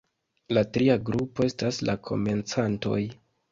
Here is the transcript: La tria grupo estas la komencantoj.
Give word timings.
La 0.57 0.63
tria 0.77 0.95
grupo 1.09 1.47
estas 1.49 1.81
la 1.91 1.97
komencantoj. 2.11 3.01